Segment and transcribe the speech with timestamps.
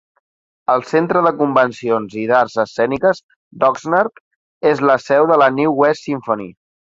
[0.75, 3.21] El Centre de convencions i d'arts escèniques
[3.65, 4.21] d'Oxnard
[4.73, 6.45] és la seu de la New West Symphony.